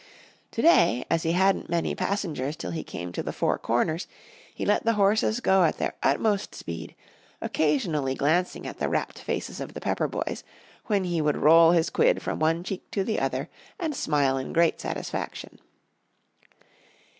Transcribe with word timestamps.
To 0.53 0.63
day, 0.63 1.05
as 1.11 1.21
he 1.21 1.33
hadn't 1.33 1.69
many 1.69 1.93
passengers 1.93 2.55
till 2.55 2.71
he 2.71 2.83
came 2.83 3.11
to 3.11 3.21
the 3.21 3.31
Four 3.31 3.59
Corners, 3.59 4.07
he 4.51 4.65
let 4.65 4.83
the 4.83 4.93
horses 4.93 5.41
go 5.41 5.63
at 5.63 5.77
their 5.77 5.93
utmost 6.01 6.55
speed, 6.55 6.95
occasionally 7.39 8.15
glancing 8.15 8.65
at 8.65 8.79
the 8.79 8.89
rapt 8.89 9.19
faces 9.19 9.59
of 9.61 9.75
the 9.75 9.79
Pepper 9.79 10.07
boys, 10.07 10.43
when 10.87 11.03
he 11.03 11.21
would 11.21 11.37
roll 11.37 11.73
his 11.73 11.91
quid 11.91 12.23
from 12.23 12.39
one 12.39 12.63
cheek 12.63 12.89
to 12.89 13.03
the 13.03 13.19
other, 13.19 13.47
and 13.79 13.93
smile 13.95 14.37
in 14.39 14.53
great 14.53 14.81
satisfaction. 14.81 15.59